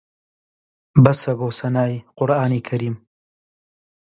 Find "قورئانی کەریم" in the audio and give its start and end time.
2.17-2.95